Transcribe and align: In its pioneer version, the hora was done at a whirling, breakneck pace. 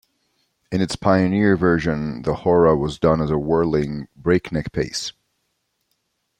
In 0.71 0.81
its 0.81 0.95
pioneer 0.95 1.55
version, 1.55 2.23
the 2.23 2.33
hora 2.37 2.75
was 2.75 2.97
done 2.97 3.21
at 3.21 3.29
a 3.29 3.37
whirling, 3.37 4.07
breakneck 4.15 4.71
pace. 4.71 5.11